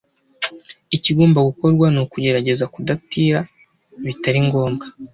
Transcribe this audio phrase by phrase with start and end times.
[0.95, 3.39] Ikigomba gukorwa ni ukugerageza kudatira
[4.05, 4.85] bitari ngombwa